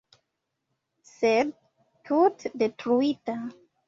Sed, 1.09 1.51
tute 2.09 2.51
detruita. 2.63 3.37